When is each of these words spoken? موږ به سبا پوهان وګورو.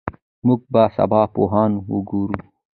موږ 0.45 0.61
به 0.73 0.83
سبا 0.95 1.21
پوهان 1.33 1.71
وګورو. 1.91 2.37